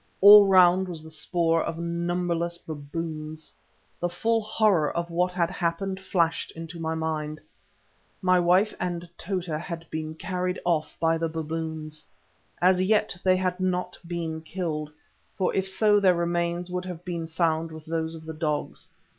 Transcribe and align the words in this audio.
All 0.19 0.47
round 0.47 0.87
was 0.87 1.03
the 1.03 1.11
spoor 1.11 1.61
of 1.61 1.77
numberless 1.77 2.57
baboons. 2.57 3.53
The 3.99 4.09
full 4.09 4.41
horror 4.41 4.89
of 4.91 5.11
what 5.11 5.31
had 5.31 5.51
happened 5.51 5.99
flashed 5.99 6.49
into 6.55 6.79
my 6.79 6.95
mind. 6.95 7.39
My 8.19 8.39
wife 8.39 8.73
and 8.79 9.07
Tota 9.15 9.59
had 9.59 9.85
been 9.91 10.15
carried 10.15 10.59
off 10.65 10.97
by 10.99 11.19
the 11.19 11.29
baboons. 11.29 12.03
As 12.63 12.81
yet 12.81 13.15
they 13.23 13.37
had 13.37 13.59
not 13.59 13.95
been 14.07 14.41
killed, 14.41 14.91
for 15.37 15.53
if 15.53 15.69
so 15.69 15.99
their 15.99 16.15
remains 16.15 16.71
would 16.71 16.85
have 16.85 17.05
been 17.05 17.27
found 17.27 17.71
with 17.71 17.85
those 17.85 18.15
of 18.15 18.25
the 18.25 18.33
dogs. 18.33 18.87